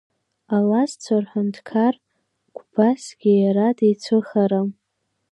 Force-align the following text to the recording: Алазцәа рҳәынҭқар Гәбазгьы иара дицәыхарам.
Алазцәа 0.55 1.15
рҳәынҭқар 1.23 1.93
Гәбазгьы 2.55 3.31
иара 3.43 3.67
дицәыхарам. 3.77 4.69